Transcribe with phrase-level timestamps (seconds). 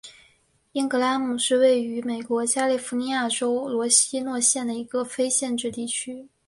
[0.71, 6.27] 因格拉姆是位于美国加利福尼亚州门多西诺县的一个非建制地区。